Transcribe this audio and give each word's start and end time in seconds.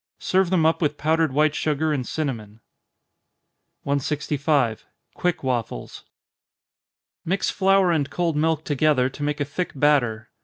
Serve 0.17 0.49
them 0.49 0.65
up 0.65 0.81
with 0.81 0.97
powdered 0.97 1.31
white 1.31 1.53
sugar 1.53 1.93
and 1.93 2.07
cinnamon. 2.07 2.59
165. 3.83 4.83
Quick 5.13 5.43
Waffles. 5.43 6.05
Mix 7.23 7.51
flour 7.51 7.91
and 7.91 8.09
cold 8.09 8.35
milk 8.35 8.63
together, 8.63 9.09
to 9.11 9.21
make 9.21 9.39
a 9.39 9.45
thick 9.45 9.73
batter. 9.75 10.31